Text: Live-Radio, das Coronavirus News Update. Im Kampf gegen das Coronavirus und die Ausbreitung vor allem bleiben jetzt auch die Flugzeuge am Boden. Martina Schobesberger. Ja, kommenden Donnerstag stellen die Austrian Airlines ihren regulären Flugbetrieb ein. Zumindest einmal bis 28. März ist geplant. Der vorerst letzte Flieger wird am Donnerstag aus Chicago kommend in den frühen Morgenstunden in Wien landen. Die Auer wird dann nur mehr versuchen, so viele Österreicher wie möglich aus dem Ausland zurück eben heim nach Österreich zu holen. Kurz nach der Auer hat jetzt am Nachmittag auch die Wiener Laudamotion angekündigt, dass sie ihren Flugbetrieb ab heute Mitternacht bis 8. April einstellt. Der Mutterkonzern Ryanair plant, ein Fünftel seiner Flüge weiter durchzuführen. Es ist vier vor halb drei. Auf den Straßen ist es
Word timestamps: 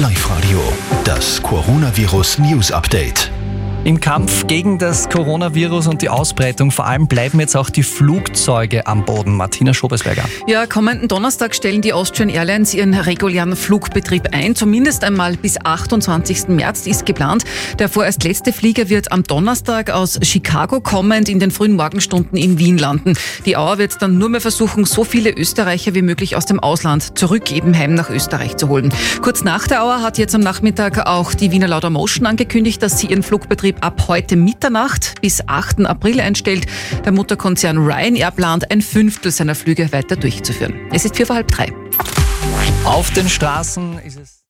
Live-Radio, 0.00 0.62
das 1.04 1.42
Coronavirus 1.42 2.38
News 2.38 2.72
Update. 2.72 3.30
Im 3.82 3.98
Kampf 3.98 4.46
gegen 4.46 4.78
das 4.78 5.08
Coronavirus 5.08 5.86
und 5.86 6.02
die 6.02 6.10
Ausbreitung 6.10 6.70
vor 6.70 6.86
allem 6.86 7.08
bleiben 7.08 7.40
jetzt 7.40 7.56
auch 7.56 7.70
die 7.70 7.82
Flugzeuge 7.82 8.86
am 8.86 9.06
Boden. 9.06 9.34
Martina 9.34 9.72
Schobesberger. 9.72 10.24
Ja, 10.46 10.66
kommenden 10.66 11.08
Donnerstag 11.08 11.54
stellen 11.54 11.80
die 11.80 11.94
Austrian 11.94 12.28
Airlines 12.28 12.74
ihren 12.74 12.92
regulären 12.92 13.56
Flugbetrieb 13.56 14.34
ein. 14.34 14.54
Zumindest 14.54 15.02
einmal 15.02 15.38
bis 15.38 15.58
28. 15.58 16.48
März 16.48 16.86
ist 16.86 17.06
geplant. 17.06 17.44
Der 17.78 17.88
vorerst 17.88 18.22
letzte 18.22 18.52
Flieger 18.52 18.90
wird 18.90 19.12
am 19.12 19.22
Donnerstag 19.22 19.88
aus 19.88 20.18
Chicago 20.22 20.82
kommend 20.82 21.30
in 21.30 21.40
den 21.40 21.50
frühen 21.50 21.74
Morgenstunden 21.74 22.36
in 22.36 22.58
Wien 22.58 22.76
landen. 22.76 23.14
Die 23.46 23.56
Auer 23.56 23.78
wird 23.78 24.02
dann 24.02 24.18
nur 24.18 24.28
mehr 24.28 24.42
versuchen, 24.42 24.84
so 24.84 25.04
viele 25.04 25.30
Österreicher 25.30 25.94
wie 25.94 26.02
möglich 26.02 26.36
aus 26.36 26.44
dem 26.44 26.60
Ausland 26.60 27.16
zurück 27.18 27.50
eben 27.50 27.74
heim 27.74 27.94
nach 27.94 28.10
Österreich 28.10 28.58
zu 28.58 28.68
holen. 28.68 28.92
Kurz 29.22 29.42
nach 29.42 29.66
der 29.66 29.82
Auer 29.82 30.02
hat 30.02 30.18
jetzt 30.18 30.34
am 30.34 30.42
Nachmittag 30.42 31.06
auch 31.06 31.32
die 31.32 31.50
Wiener 31.50 31.68
Laudamotion 31.68 32.26
angekündigt, 32.26 32.82
dass 32.82 32.98
sie 32.98 33.06
ihren 33.06 33.22
Flugbetrieb 33.22 33.69
ab 33.80 34.04
heute 34.08 34.36
Mitternacht 34.36 35.20
bis 35.20 35.46
8. 35.46 35.86
April 35.86 36.20
einstellt. 36.20 36.66
Der 37.04 37.12
Mutterkonzern 37.12 37.78
Ryanair 37.78 38.30
plant, 38.30 38.70
ein 38.70 38.82
Fünftel 38.82 39.30
seiner 39.30 39.54
Flüge 39.54 39.92
weiter 39.92 40.16
durchzuführen. 40.16 40.74
Es 40.92 41.04
ist 41.04 41.16
vier 41.16 41.26
vor 41.26 41.36
halb 41.36 41.48
drei. 41.48 41.72
Auf 42.84 43.10
den 43.12 43.28
Straßen 43.28 43.98
ist 44.00 44.18
es 44.18 44.38